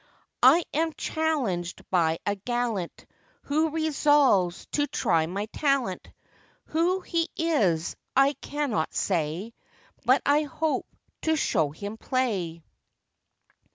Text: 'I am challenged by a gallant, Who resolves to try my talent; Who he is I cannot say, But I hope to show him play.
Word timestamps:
'I 0.41 0.63
am 0.73 0.93
challenged 0.93 1.87
by 1.91 2.17
a 2.25 2.33
gallant, 2.35 3.05
Who 3.43 3.69
resolves 3.69 4.65
to 4.71 4.87
try 4.87 5.27
my 5.27 5.45
talent; 5.53 6.09
Who 6.65 7.01
he 7.01 7.29
is 7.37 7.95
I 8.15 8.33
cannot 8.33 8.95
say, 8.95 9.53
But 10.03 10.23
I 10.25 10.41
hope 10.41 10.87
to 11.21 11.35
show 11.35 11.69
him 11.69 11.97
play. 11.99 12.63